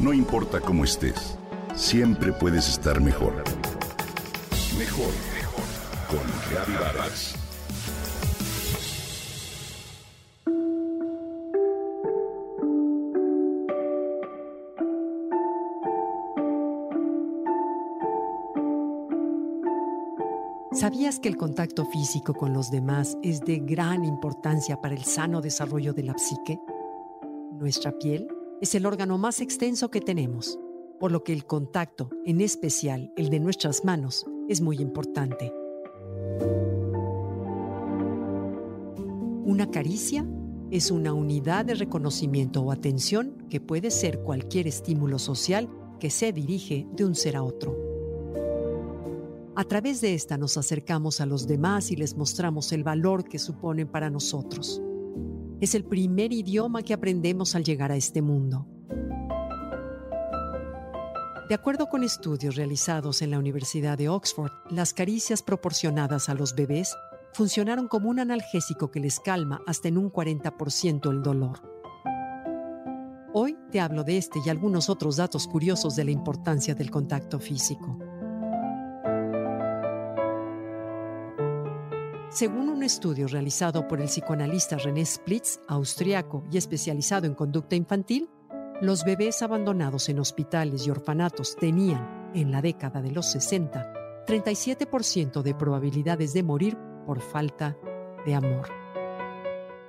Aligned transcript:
No 0.00 0.14
importa 0.14 0.62
cómo 0.62 0.84
estés, 0.84 1.36
siempre 1.74 2.32
puedes 2.32 2.70
estar 2.70 3.02
mejor. 3.02 3.44
Mejor, 4.78 5.12
mejor. 5.34 5.64
Con 6.08 6.20
Reavivadas. 6.50 7.34
¿Sabías 20.72 21.20
que 21.20 21.28
el 21.28 21.36
contacto 21.36 21.84
físico 21.84 22.32
con 22.32 22.54
los 22.54 22.70
demás 22.70 23.18
es 23.22 23.40
de 23.40 23.58
gran 23.58 24.06
importancia 24.06 24.80
para 24.80 24.94
el 24.94 25.04
sano 25.04 25.42
desarrollo 25.42 25.92
de 25.92 26.04
la 26.04 26.16
psique? 26.16 26.58
Nuestra 27.52 27.92
piel 27.92 28.26
es 28.60 28.74
el 28.74 28.84
órgano 28.84 29.16
más 29.16 29.40
extenso 29.40 29.90
que 29.90 30.00
tenemos, 30.00 30.58
por 30.98 31.12
lo 31.12 31.24
que 31.24 31.32
el 31.32 31.46
contacto, 31.46 32.10
en 32.26 32.40
especial 32.42 33.10
el 33.16 33.30
de 33.30 33.40
nuestras 33.40 33.84
manos, 33.84 34.26
es 34.48 34.60
muy 34.60 34.76
importante. 34.76 35.52
Una 39.44 39.70
caricia 39.70 40.26
es 40.70 40.90
una 40.90 41.14
unidad 41.14 41.64
de 41.64 41.74
reconocimiento 41.74 42.62
o 42.62 42.70
atención 42.70 43.46
que 43.48 43.60
puede 43.60 43.90
ser 43.90 44.20
cualquier 44.20 44.68
estímulo 44.68 45.18
social 45.18 45.68
que 45.98 46.10
se 46.10 46.32
dirige 46.32 46.86
de 46.92 47.04
un 47.06 47.14
ser 47.14 47.36
a 47.36 47.42
otro. 47.42 47.76
A 49.56 49.64
través 49.64 50.00
de 50.00 50.14
esta 50.14 50.38
nos 50.38 50.56
acercamos 50.56 51.20
a 51.20 51.26
los 51.26 51.46
demás 51.46 51.90
y 51.90 51.96
les 51.96 52.16
mostramos 52.16 52.72
el 52.72 52.84
valor 52.84 53.24
que 53.24 53.38
suponen 53.38 53.88
para 53.88 54.10
nosotros. 54.10 54.80
Es 55.60 55.74
el 55.74 55.84
primer 55.84 56.32
idioma 56.32 56.82
que 56.82 56.94
aprendemos 56.94 57.54
al 57.54 57.64
llegar 57.64 57.92
a 57.92 57.96
este 57.96 58.22
mundo. 58.22 58.66
De 61.50 61.54
acuerdo 61.54 61.88
con 61.90 62.02
estudios 62.02 62.56
realizados 62.56 63.20
en 63.20 63.30
la 63.30 63.38
Universidad 63.38 63.98
de 63.98 64.08
Oxford, 64.08 64.52
las 64.70 64.94
caricias 64.94 65.42
proporcionadas 65.42 66.30
a 66.30 66.34
los 66.34 66.54
bebés 66.54 66.96
funcionaron 67.34 67.88
como 67.88 68.08
un 68.08 68.20
analgésico 68.20 68.90
que 68.90 69.00
les 69.00 69.20
calma 69.20 69.60
hasta 69.66 69.88
en 69.88 69.98
un 69.98 70.10
40% 70.10 71.10
el 71.10 71.22
dolor. 71.22 71.60
Hoy 73.34 73.58
te 73.70 73.80
hablo 73.80 74.02
de 74.02 74.16
este 74.16 74.40
y 74.44 74.48
algunos 74.48 74.88
otros 74.88 75.16
datos 75.16 75.46
curiosos 75.46 75.94
de 75.94 76.04
la 76.04 76.10
importancia 76.10 76.74
del 76.74 76.90
contacto 76.90 77.38
físico. 77.38 77.98
Según 82.30 82.68
un 82.68 82.84
estudio 82.84 83.26
realizado 83.26 83.88
por 83.88 84.00
el 84.00 84.06
psicoanalista 84.06 84.76
René 84.76 85.04
Splitz, 85.04 85.58
austriaco 85.66 86.44
y 86.52 86.58
especializado 86.58 87.26
en 87.26 87.34
conducta 87.34 87.74
infantil, 87.74 88.30
los 88.80 89.02
bebés 89.02 89.42
abandonados 89.42 90.08
en 90.08 90.20
hospitales 90.20 90.86
y 90.86 90.90
orfanatos 90.90 91.56
tenían, 91.56 92.30
en 92.32 92.52
la 92.52 92.62
década 92.62 93.02
de 93.02 93.10
los 93.10 93.26
60, 93.32 94.24
37% 94.28 95.42
de 95.42 95.54
probabilidades 95.56 96.32
de 96.32 96.44
morir 96.44 96.78
por 97.04 97.20
falta 97.20 97.76
de 98.24 98.36
amor. 98.36 98.68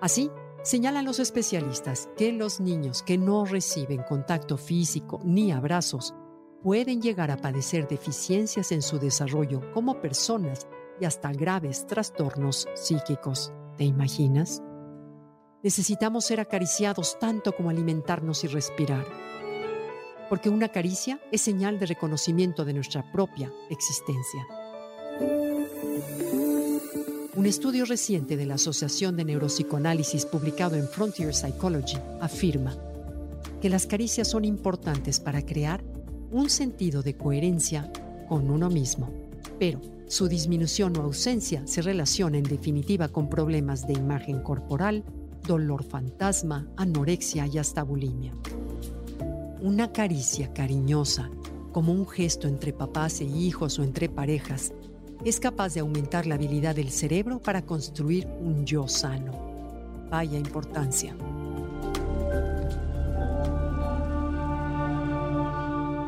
Así, 0.00 0.30
señalan 0.62 1.04
los 1.04 1.18
especialistas 1.18 2.08
que 2.16 2.32
los 2.32 2.58
niños 2.58 3.02
que 3.02 3.18
no 3.18 3.44
reciben 3.44 4.02
contacto 4.02 4.56
físico 4.56 5.20
ni 5.24 5.52
abrazos 5.52 6.14
pueden 6.62 7.02
llegar 7.02 7.30
a 7.30 7.36
padecer 7.36 7.86
deficiencias 7.86 8.72
en 8.72 8.80
su 8.80 8.98
desarrollo 8.98 9.60
como 9.74 10.00
personas 10.00 10.66
y 11.00 11.04
hasta 11.04 11.32
graves 11.32 11.86
trastornos 11.86 12.68
psíquicos. 12.74 13.52
¿Te 13.76 13.84
imaginas? 13.84 14.62
Necesitamos 15.62 16.24
ser 16.24 16.40
acariciados 16.40 17.18
tanto 17.18 17.52
como 17.52 17.70
alimentarnos 17.70 18.44
y 18.44 18.46
respirar. 18.46 19.04
Porque 20.28 20.48
una 20.48 20.68
caricia 20.68 21.20
es 21.32 21.40
señal 21.40 21.78
de 21.78 21.86
reconocimiento 21.86 22.64
de 22.64 22.74
nuestra 22.74 23.10
propia 23.12 23.52
existencia. 23.68 24.46
Un 27.36 27.46
estudio 27.46 27.84
reciente 27.84 28.36
de 28.36 28.46
la 28.46 28.54
Asociación 28.54 29.16
de 29.16 29.24
Neuropsicoanálisis 29.24 30.26
publicado 30.26 30.76
en 30.76 30.88
Frontier 30.88 31.34
Psychology 31.34 31.98
afirma 32.20 32.76
que 33.60 33.70
las 33.70 33.86
caricias 33.86 34.28
son 34.28 34.44
importantes 34.44 35.20
para 35.20 35.42
crear 35.42 35.82
un 36.30 36.50
sentido 36.50 37.02
de 37.02 37.16
coherencia 37.16 37.90
con 38.28 38.50
uno 38.50 38.68
mismo. 38.70 39.29
Pero 39.58 39.80
su 40.06 40.26
disminución 40.26 40.96
o 40.96 41.02
ausencia 41.02 41.66
se 41.66 41.82
relaciona 41.82 42.38
en 42.38 42.44
definitiva 42.44 43.08
con 43.08 43.30
problemas 43.30 43.86
de 43.86 43.92
imagen 43.92 44.40
corporal, 44.40 45.04
dolor 45.46 45.84
fantasma, 45.84 46.66
anorexia 46.76 47.46
y 47.46 47.58
hasta 47.58 47.82
bulimia. 47.82 48.32
Una 49.60 49.92
caricia 49.92 50.52
cariñosa, 50.52 51.30
como 51.72 51.92
un 51.92 52.08
gesto 52.08 52.48
entre 52.48 52.72
papás 52.72 53.20
e 53.20 53.24
hijos 53.24 53.78
o 53.78 53.84
entre 53.84 54.08
parejas, 54.08 54.72
es 55.24 55.38
capaz 55.38 55.74
de 55.74 55.80
aumentar 55.80 56.26
la 56.26 56.36
habilidad 56.36 56.74
del 56.74 56.90
cerebro 56.90 57.40
para 57.40 57.62
construir 57.62 58.26
un 58.40 58.64
yo 58.64 58.88
sano. 58.88 59.32
Vaya 60.10 60.38
importancia. 60.38 61.14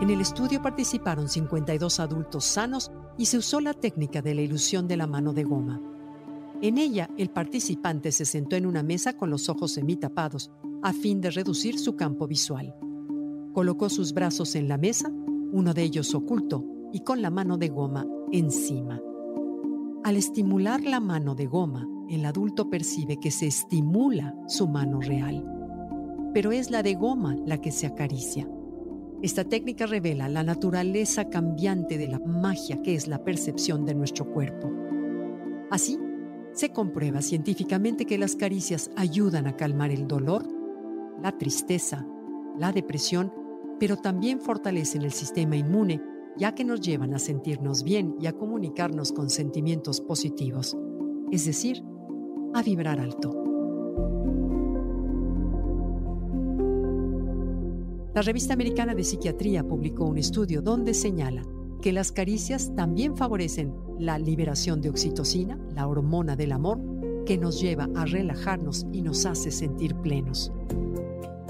En 0.00 0.10
el 0.10 0.20
estudio 0.20 0.60
participaron 0.60 1.28
52 1.28 2.00
adultos 2.00 2.44
sanos 2.44 2.90
y 3.18 3.26
se 3.26 3.38
usó 3.38 3.60
la 3.60 3.74
técnica 3.74 4.22
de 4.22 4.34
la 4.34 4.42
ilusión 4.42 4.88
de 4.88 4.96
la 4.96 5.06
mano 5.06 5.32
de 5.32 5.44
goma. 5.44 5.80
En 6.60 6.78
ella, 6.78 7.10
el 7.18 7.30
participante 7.30 8.12
se 8.12 8.24
sentó 8.24 8.56
en 8.56 8.66
una 8.66 8.82
mesa 8.82 9.14
con 9.14 9.30
los 9.30 9.48
ojos 9.48 9.72
semitapados, 9.72 10.50
a 10.82 10.92
fin 10.92 11.20
de 11.20 11.30
reducir 11.30 11.78
su 11.78 11.96
campo 11.96 12.26
visual. 12.26 12.74
Colocó 13.52 13.88
sus 13.88 14.12
brazos 14.12 14.54
en 14.54 14.68
la 14.68 14.78
mesa, 14.78 15.10
uno 15.52 15.74
de 15.74 15.82
ellos 15.82 16.14
oculto, 16.14 16.64
y 16.92 17.00
con 17.00 17.20
la 17.20 17.30
mano 17.30 17.58
de 17.58 17.68
goma 17.68 18.06
encima. 18.30 19.00
Al 20.04 20.16
estimular 20.16 20.82
la 20.82 21.00
mano 21.00 21.34
de 21.34 21.46
goma, 21.46 21.88
el 22.08 22.24
adulto 22.24 22.68
percibe 22.68 23.18
que 23.18 23.30
se 23.30 23.46
estimula 23.46 24.34
su 24.46 24.68
mano 24.68 25.00
real, 25.00 25.44
pero 26.34 26.52
es 26.52 26.70
la 26.70 26.82
de 26.82 26.94
goma 26.94 27.36
la 27.46 27.60
que 27.60 27.70
se 27.70 27.86
acaricia. 27.86 28.48
Esta 29.22 29.44
técnica 29.44 29.86
revela 29.86 30.28
la 30.28 30.42
naturaleza 30.42 31.28
cambiante 31.28 31.96
de 31.96 32.08
la 32.08 32.18
magia 32.18 32.82
que 32.82 32.96
es 32.96 33.06
la 33.06 33.22
percepción 33.22 33.86
de 33.86 33.94
nuestro 33.94 34.24
cuerpo. 34.32 34.68
Así, 35.70 35.96
se 36.52 36.70
comprueba 36.70 37.22
científicamente 37.22 38.04
que 38.04 38.18
las 38.18 38.34
caricias 38.34 38.90
ayudan 38.96 39.46
a 39.46 39.56
calmar 39.56 39.92
el 39.92 40.08
dolor, 40.08 40.44
la 41.22 41.38
tristeza, 41.38 42.04
la 42.58 42.72
depresión, 42.72 43.32
pero 43.78 43.96
también 43.96 44.40
fortalecen 44.40 45.02
el 45.02 45.12
sistema 45.12 45.54
inmune, 45.54 46.02
ya 46.36 46.56
que 46.56 46.64
nos 46.64 46.80
llevan 46.80 47.14
a 47.14 47.20
sentirnos 47.20 47.84
bien 47.84 48.16
y 48.20 48.26
a 48.26 48.32
comunicarnos 48.32 49.12
con 49.12 49.30
sentimientos 49.30 50.00
positivos, 50.00 50.76
es 51.30 51.46
decir, 51.46 51.80
a 52.54 52.62
vibrar 52.62 52.98
alto. 52.98 53.38
La 58.14 58.20
revista 58.20 58.52
americana 58.52 58.94
de 58.94 59.04
psiquiatría 59.04 59.66
publicó 59.66 60.04
un 60.04 60.18
estudio 60.18 60.60
donde 60.60 60.92
señala 60.92 61.42
que 61.80 61.92
las 61.92 62.12
caricias 62.12 62.74
también 62.76 63.16
favorecen 63.16 63.74
la 63.98 64.18
liberación 64.18 64.82
de 64.82 64.90
oxitocina, 64.90 65.58
la 65.74 65.86
hormona 65.86 66.36
del 66.36 66.52
amor, 66.52 66.78
que 67.24 67.38
nos 67.38 67.58
lleva 67.58 67.88
a 67.94 68.04
relajarnos 68.04 68.86
y 68.92 69.00
nos 69.00 69.24
hace 69.24 69.50
sentir 69.50 69.94
plenos. 69.96 70.52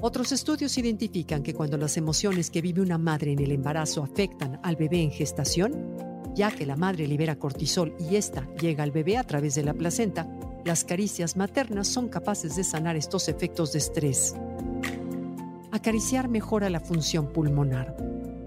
Otros 0.00 0.30
estudios 0.30 0.78
identifican 0.78 1.42
que 1.42 1.52
cuando 1.52 1.76
las 1.76 1.96
emociones 1.96 2.50
que 2.50 2.62
vive 2.62 2.80
una 2.80 2.98
madre 2.98 3.32
en 3.32 3.40
el 3.40 3.50
embarazo 3.50 4.02
afectan 4.04 4.60
al 4.62 4.76
bebé 4.76 5.02
en 5.02 5.10
gestación, 5.10 5.96
ya 6.34 6.52
que 6.52 6.64
la 6.64 6.76
madre 6.76 7.08
libera 7.08 7.38
cortisol 7.38 7.94
y 7.98 8.14
ésta 8.16 8.48
llega 8.54 8.84
al 8.84 8.92
bebé 8.92 9.16
a 9.16 9.24
través 9.24 9.56
de 9.56 9.64
la 9.64 9.74
placenta, 9.74 10.28
las 10.64 10.84
caricias 10.84 11.36
maternas 11.36 11.88
son 11.88 12.08
capaces 12.08 12.54
de 12.54 12.62
sanar 12.62 12.96
estos 12.96 13.28
efectos 13.28 13.72
de 13.72 13.78
estrés. 13.78 14.34
Acariciar 15.72 16.28
mejora 16.28 16.68
la 16.68 16.80
función 16.80 17.32
pulmonar, 17.32 17.96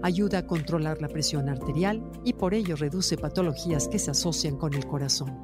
ayuda 0.00 0.38
a 0.38 0.46
controlar 0.46 1.02
la 1.02 1.08
presión 1.08 1.48
arterial 1.48 2.08
y 2.24 2.34
por 2.34 2.54
ello 2.54 2.76
reduce 2.76 3.16
patologías 3.16 3.88
que 3.88 3.98
se 3.98 4.12
asocian 4.12 4.56
con 4.56 4.74
el 4.74 4.86
corazón. 4.86 5.36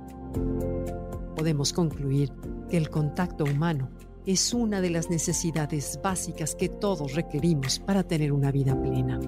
Podemos 1.35 1.73
concluir 1.73 2.33
que 2.71 2.77
el 2.77 2.89
contacto 2.89 3.43
humano 3.43 3.91
es 4.25 4.55
una 4.55 4.81
de 4.81 4.91
las 4.91 5.11
necesidades 5.11 5.99
básicas 6.01 6.55
que 6.55 6.69
todos 6.69 7.15
requerimos 7.15 7.81
para 7.81 8.05
tener 8.05 8.33
una 8.33 8.53
vida 8.53 8.81
plena. 8.81 9.19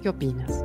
¿Qué 0.00 0.08
opinas? 0.08 0.64